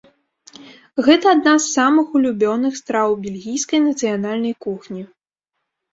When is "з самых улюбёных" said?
1.65-2.73